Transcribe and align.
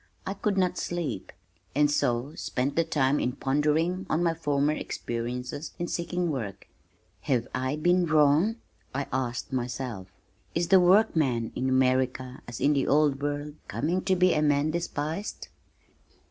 I 0.25 0.33
could 0.33 0.57
not 0.57 0.79
sleep, 0.79 1.31
and 1.75 1.91
so 1.91 2.33
spent 2.33 2.75
the 2.75 2.83
time 2.83 3.19
in 3.19 3.33
pondering 3.33 4.07
on 4.09 4.23
my 4.23 4.33
former 4.33 4.71
experiences 4.73 5.73
in 5.77 5.87
seeking 5.89 6.31
work. 6.31 6.67
"Have 7.19 7.47
I 7.53 7.75
been 7.75 8.07
wrong?" 8.07 8.55
I 8.95 9.05
asked 9.13 9.53
myself. 9.53 10.07
"Is 10.55 10.69
the 10.69 10.79
workman 10.79 11.51
in 11.55 11.69
America, 11.69 12.41
as 12.47 12.59
in 12.59 12.73
the 12.73 12.87
old 12.87 13.21
world, 13.21 13.53
coming 13.67 14.01
to 14.05 14.15
be 14.15 14.33
a 14.33 14.41
man 14.41 14.71
despised?" 14.71 15.49